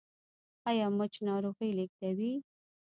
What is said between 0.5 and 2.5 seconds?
ایا مچ ناروغي لیږدوي؟